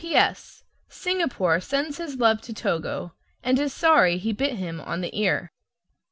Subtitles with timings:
[0.03, 0.63] P.S.
[0.89, 3.13] Singapore sends his love to Togo,
[3.43, 5.51] and is sorry he bit him on the ear.